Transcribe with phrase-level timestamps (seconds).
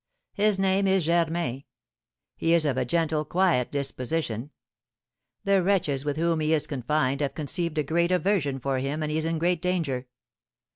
[0.33, 1.63] His name is Germain;
[2.35, 4.49] he is of a gentle, quiet disposition.
[5.43, 9.11] The wretches with whom he is confined have conceived a great aversion for him, and
[9.11, 10.07] he is in great danger.